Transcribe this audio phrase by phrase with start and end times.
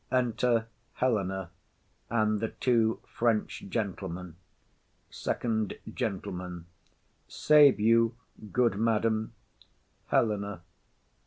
[0.17, 1.51] _]Enter Helena
[2.09, 3.01] and the two
[3.69, 4.35] Gentlemen.
[5.11, 6.65] FIRST GENTLEMAN.
[7.27, 8.15] Save you,
[8.51, 9.33] good madam.
[10.07, 10.63] HELENA.